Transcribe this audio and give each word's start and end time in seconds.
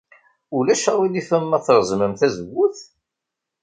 Ulac 0.57 0.83
aɣilif 0.91 1.29
ma 1.49 1.59
treẓmemt 1.65 2.17
tazewwut? 2.21 2.77